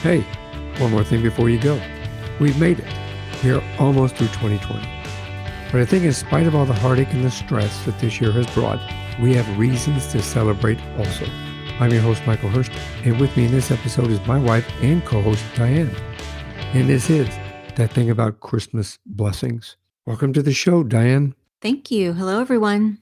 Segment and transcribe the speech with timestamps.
[0.00, 0.20] Hey,
[0.78, 1.82] one more thing before you go.
[2.38, 2.86] We've made it.
[3.42, 4.88] We are almost through 2020.
[5.72, 8.30] But I think, in spite of all the heartache and the stress that this year
[8.30, 8.78] has brought,
[9.20, 11.26] we have reasons to celebrate also.
[11.80, 12.70] I'm your host, Michael Hurst,
[13.04, 15.90] and with me in this episode is my wife and co host, Diane.
[16.72, 17.26] And this is
[17.74, 19.76] that thing about Christmas blessings.
[20.06, 21.34] Welcome to the show, Diane.
[21.60, 22.12] Thank you.
[22.12, 22.98] Hello, everyone.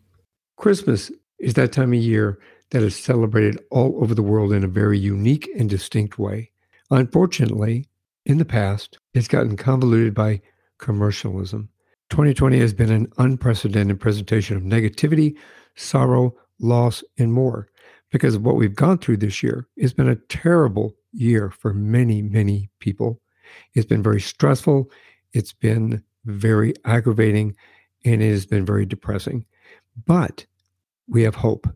[0.57, 2.39] Christmas is that time of year
[2.71, 6.51] that is celebrated all over the world in a very unique and distinct way.
[6.91, 7.87] Unfortunately,
[8.25, 10.41] in the past, it's gotten convoluted by
[10.79, 11.69] commercialism.
[12.11, 15.37] 2020 has been an unprecedented presentation of negativity,
[15.75, 17.69] sorrow, loss, and more
[18.11, 19.67] because of what we've gone through this year.
[19.77, 23.21] It's been a terrible year for many, many people.
[23.75, 24.91] It's been very stressful.
[25.33, 27.57] It's been very aggravating
[28.05, 29.45] and it has been very depressing.
[30.07, 30.47] But
[31.09, 31.69] we have hope.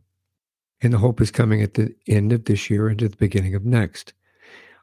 [0.82, 3.54] And the hope is coming at the end of this year and at the beginning
[3.54, 4.12] of next.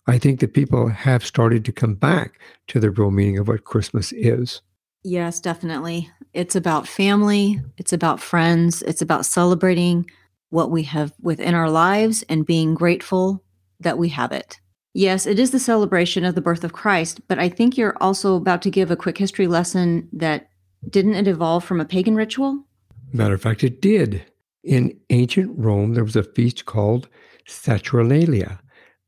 [0.05, 3.65] I think that people have started to come back to the real meaning of what
[3.65, 4.61] Christmas is.
[5.03, 6.09] Yes, definitely.
[6.33, 10.09] It's about family, it's about friends, it's about celebrating
[10.49, 13.43] what we have within our lives and being grateful
[13.79, 14.59] that we have it.
[14.93, 18.35] Yes, it is the celebration of the birth of Christ, but I think you're also
[18.35, 20.49] about to give a quick history lesson that
[20.89, 22.65] didn't it evolve from a pagan ritual?
[23.13, 24.25] Matter of fact, it did.
[24.67, 27.07] In ancient Rome, there was a feast called
[27.47, 28.59] Saturnalia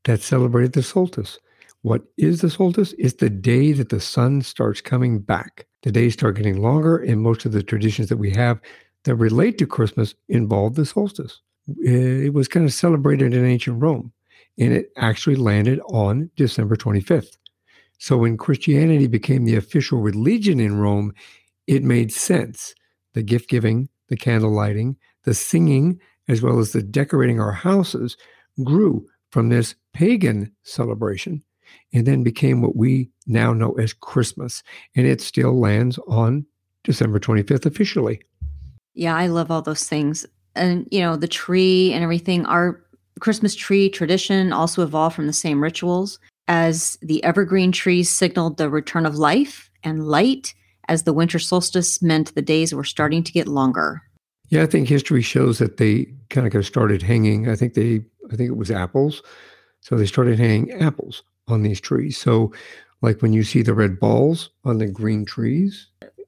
[0.06, 1.38] that celebrated the solstice.
[1.82, 2.94] What is the solstice?
[2.98, 5.68] It's the day that the sun starts coming back.
[5.84, 8.62] The days start getting longer, and most of the traditions that we have
[9.04, 11.42] that relate to Christmas involve the solstice.
[11.86, 14.14] Eh, it was kind of celebrated in ancient Rome,
[14.58, 17.36] and it actually landed on December 25th.
[17.98, 21.14] So when Christianity became the official religion in Rome,
[21.68, 22.74] it made sense.
[23.14, 24.96] The gift giving, the candle lighting,
[25.30, 28.18] the singing, as well as the decorating our houses
[28.64, 31.44] grew from this pagan celebration
[31.94, 34.64] and then became what we now know as Christmas.
[34.96, 36.48] And it still lands on
[36.84, 38.20] December 25th officially.
[38.96, 40.26] Yeah, I love all those things.
[40.56, 42.84] And, you know, the tree and everything, our
[43.20, 46.18] Christmas tree tradition also evolved from the same rituals
[46.48, 50.56] as the evergreen trees signaled the return of life and light,
[50.88, 54.02] as the winter solstice meant the days were starting to get longer.
[54.50, 57.50] Yeah, I think history shows that they kind of got started hanging.
[57.50, 58.02] I think they,
[58.32, 59.22] I think it was apples.
[59.82, 62.18] So they started hanging apples on these trees.
[62.18, 62.52] So,
[63.02, 65.88] like when you see the red balls on the green trees,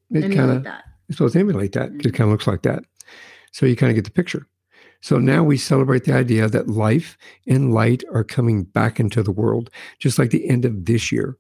[0.09, 0.65] it kind of
[1.09, 1.89] it's supposed to emulate that.
[1.89, 2.07] Mm-hmm.
[2.07, 2.83] It kind of looks like that.
[3.51, 4.47] So you kind of get the picture.
[5.01, 7.17] So now we celebrate the idea that life
[7.47, 11.37] and light are coming back into the world, just like the end of this year.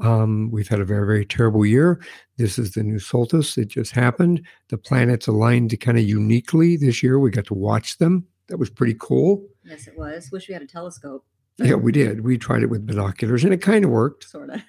[0.00, 2.00] Um, we've had a very, very terrible year.
[2.36, 3.56] This is the new solstice.
[3.56, 4.42] It just happened.
[4.68, 7.18] The planets aligned kind of uniquely this year.
[7.18, 8.26] We got to watch them.
[8.48, 9.46] That was pretty cool.
[9.62, 10.30] Yes, it was.
[10.32, 11.24] Wish we had a telescope.
[11.58, 12.22] Yeah, we did.
[12.22, 14.28] We tried it with binoculars and it kind of worked.
[14.28, 14.62] Sort of.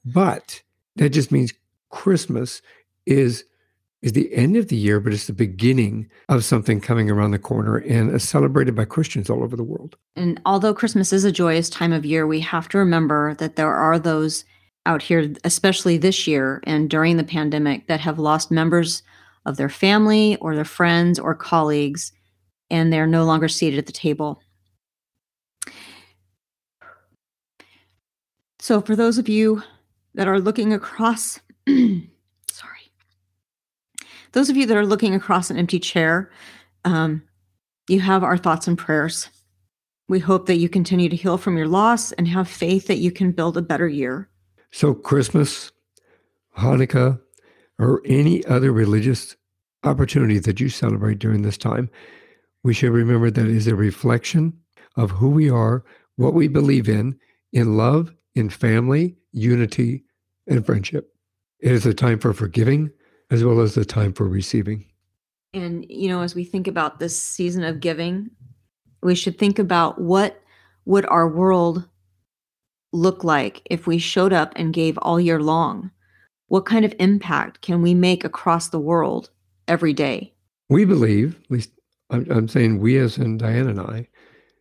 [0.04, 0.62] but
[0.96, 1.52] that just means
[1.90, 2.60] Christmas
[3.06, 3.44] is
[4.02, 7.38] is the end of the year, but it's the beginning of something coming around the
[7.38, 9.96] corner and is celebrated by Christians all over the world.
[10.14, 13.72] And although Christmas is a joyous time of year, we have to remember that there
[13.72, 14.44] are those
[14.86, 19.02] out here, especially this year and during the pandemic, that have lost members
[19.46, 22.12] of their family or their friends or colleagues,
[22.70, 24.40] and they're no longer seated at the table.
[28.58, 29.62] So, for those of you
[30.14, 32.90] that are looking across, sorry,
[34.32, 36.30] those of you that are looking across an empty chair,
[36.86, 37.22] um,
[37.88, 39.28] you have our thoughts and prayers.
[40.08, 43.10] We hope that you continue to heal from your loss and have faith that you
[43.10, 44.28] can build a better year.
[44.74, 45.70] So, Christmas,
[46.58, 47.20] Hanukkah,
[47.78, 49.36] or any other religious
[49.84, 51.88] opportunity that you celebrate during this time,
[52.64, 54.52] we should remember that it is a reflection
[54.96, 55.84] of who we are,
[56.16, 57.16] what we believe in,
[57.52, 60.02] in love, in family, unity,
[60.48, 61.14] and friendship.
[61.60, 62.90] It is a time for forgiving,
[63.30, 64.86] as well as the time for receiving.
[65.52, 68.28] And, you know, as we think about this season of giving,
[69.04, 70.42] we should think about what
[70.84, 71.88] would our world
[72.94, 75.90] look like if we showed up and gave all year long?
[76.46, 79.30] What kind of impact can we make across the world
[79.66, 80.32] every day?
[80.68, 81.70] We believe, at least
[82.10, 84.08] I'm, I'm saying we as in Diane and I,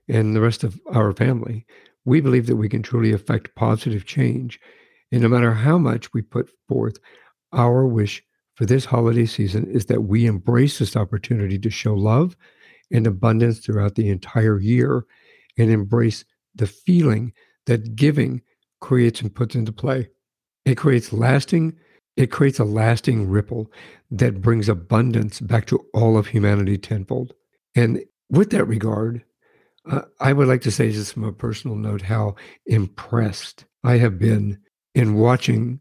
[0.09, 1.65] and the rest of our family,
[2.05, 4.59] we believe that we can truly affect positive change.
[5.11, 6.97] And no matter how much we put forth,
[7.53, 8.23] our wish
[8.55, 12.35] for this holiday season is that we embrace this opportunity to show love
[12.91, 15.05] and abundance throughout the entire year
[15.57, 16.25] and embrace
[16.55, 17.33] the feeling
[17.65, 18.41] that giving
[18.81, 20.09] creates and puts into play.
[20.65, 21.75] It creates lasting,
[22.15, 23.71] it creates a lasting ripple
[24.11, 27.33] that brings abundance back to all of humanity tenfold.
[27.75, 29.23] And with that regard,
[29.89, 34.19] uh, I would like to say, just from a personal note, how impressed I have
[34.19, 34.59] been
[34.95, 35.79] in watching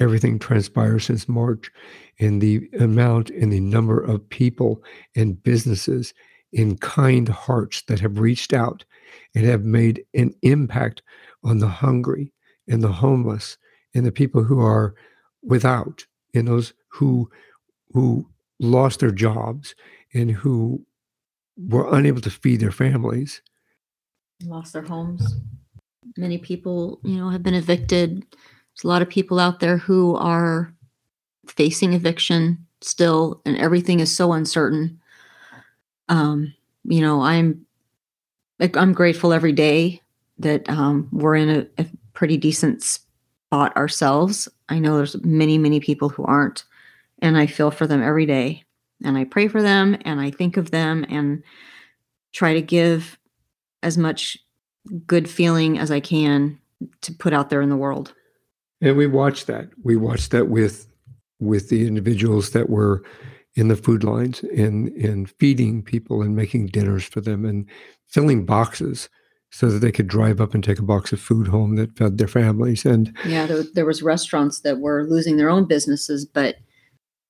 [0.00, 1.70] everything transpire since March
[2.18, 4.82] in the amount and the number of people
[5.14, 6.12] and businesses
[6.52, 8.84] in kind hearts that have reached out
[9.34, 11.02] and have made an impact
[11.44, 12.32] on the hungry
[12.68, 13.56] and the homeless
[13.94, 14.94] and the people who are
[15.42, 16.04] without
[16.34, 17.30] and those who
[17.92, 18.28] who
[18.60, 19.74] lost their jobs
[20.14, 20.84] and who
[21.56, 23.42] were unable to feed their families.
[24.44, 25.36] Lost their homes.
[26.16, 28.24] Many people you know have been evicted.
[28.30, 30.74] There's a lot of people out there who are
[31.46, 34.99] facing eviction still and everything is so uncertain
[36.10, 36.52] um
[36.84, 37.64] you know i'm
[38.74, 40.00] i'm grateful every day
[40.38, 44.48] that um, we're in a, a pretty decent spot ourselves.
[44.70, 46.64] I know there's many many people who aren't
[47.20, 48.64] and i feel for them every day.
[49.02, 51.42] And i pray for them and i think of them and
[52.32, 53.18] try to give
[53.82, 54.38] as much
[55.06, 56.58] good feeling as i can
[57.02, 58.14] to put out there in the world.
[58.80, 59.68] And we watched that.
[59.82, 60.86] We watched that with
[61.38, 63.02] with the individuals that were
[63.60, 67.66] in the food lines and in feeding people and making dinners for them and
[68.08, 69.08] filling boxes
[69.52, 72.18] so that they could drive up and take a box of food home that fed
[72.18, 72.84] their families.
[72.84, 76.56] And yeah there, there was restaurants that were losing their own businesses but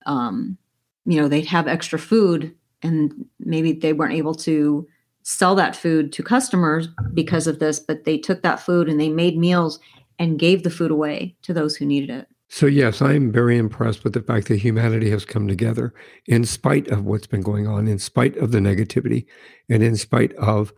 [0.06, 0.56] um
[1.04, 4.86] you know they'd have extra food and maybe they weren't able to
[5.22, 9.08] sell that food to customers because of this but they took that food and they
[9.08, 9.80] made meals
[10.18, 14.02] and gave the food away to those who needed it so, yes, I'm very impressed
[14.02, 15.94] with the fact that humanity has come together
[16.26, 19.26] in spite of what's been going on, in spite of the negativity,
[19.68, 20.72] and in spite of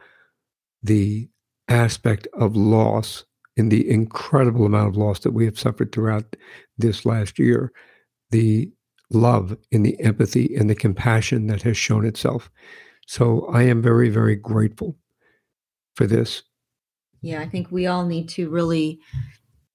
[0.83, 1.31] the
[1.69, 3.25] aspect of loss
[3.57, 6.37] in the incredible amount of loss that we have suffered throughout
[6.77, 7.73] this last year.
[8.33, 8.71] The
[9.11, 12.51] love and the empathy and the compassion that has shown itself.
[13.07, 14.99] So, I am very, very grateful
[15.95, 16.43] for this.
[17.23, 19.01] Yeah, I think we all need to really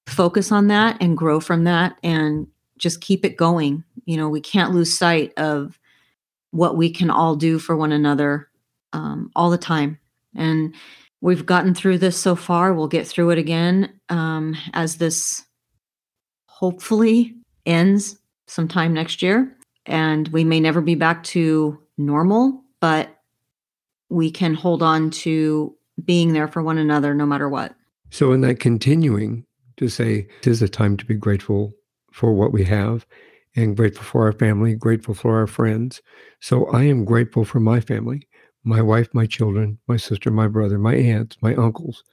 [0.08, 3.84] focus on that and grow from that and just keep it going.
[4.06, 5.78] You know, we can't lose sight of
[6.52, 8.48] what we can all do for one another
[8.94, 10.00] um, all the time.
[10.36, 10.74] And
[11.20, 12.74] we've gotten through this so far.
[12.74, 15.44] We'll get through it again um, as this
[16.48, 18.18] hopefully ends
[18.48, 19.54] sometime next year.
[19.86, 23.10] And we may never be back to normal, but
[24.10, 27.76] we can hold on to being there for one another no matter what.
[28.10, 29.46] So, in that continuing
[29.78, 31.74] to say it is a time to be grateful
[32.12, 33.06] for what we have
[33.56, 36.02] and grateful for our family, grateful for our friends.
[36.42, 38.28] So I am grateful for my family,
[38.64, 42.04] my wife, my children, my sister, my brother, my aunts, my uncles,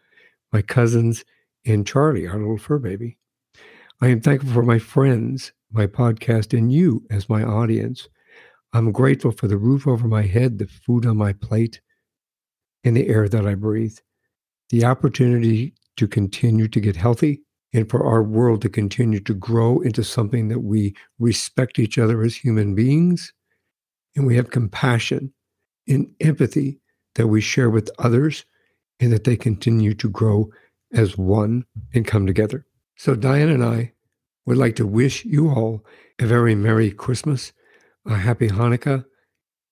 [0.53, 1.25] my cousins,
[1.67, 3.19] and Charlie, our little fur baby.
[4.01, 8.09] I am thankful for my friends, my podcast, and you as my audience.
[8.73, 11.81] I'm grateful for the roof over my head, the food on my plate,
[12.85, 13.97] and the air that I breathe.
[14.71, 17.43] The opportunity to continue to get healthy
[17.75, 22.23] and for our world to continue to grow into something that we respect each other
[22.23, 23.35] as human beings
[24.17, 25.35] and we have compassion
[25.89, 26.79] and empathy
[27.17, 28.45] that we share with others
[29.01, 30.49] and that they continue to grow
[30.93, 32.65] as one and come together.
[32.97, 33.93] So, Diane and I
[34.47, 35.85] would like to wish you all
[36.21, 37.53] a very Merry Christmas,
[38.07, 39.05] a Happy Hanukkah,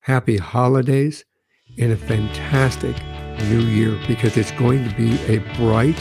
[0.00, 1.24] Happy Holidays,
[1.78, 2.96] and a fantastic
[3.48, 6.00] New Year because it's going to be a bright,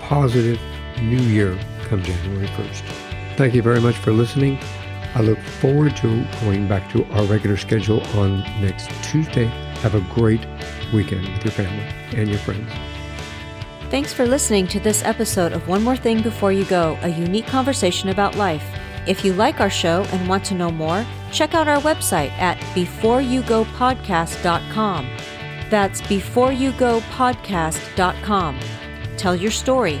[0.00, 0.58] positive,
[1.02, 2.82] new year come January 1st.
[3.36, 4.58] Thank you very much for listening.
[5.14, 9.44] I look forward to going back to our regular schedule on next Tuesday.
[9.82, 10.40] Have a great
[10.92, 11.84] weekend with your family
[12.18, 12.72] and your friends.
[13.90, 17.46] Thanks for listening to this episode of One More Thing Before You Go, a unique
[17.46, 18.64] conversation about life.
[19.06, 22.56] If you like our show and want to know more, check out our website at
[22.74, 25.10] beforeyougopodcast.com.
[25.68, 28.58] That's beforeyougopodcast.com.
[29.18, 30.00] Tell your story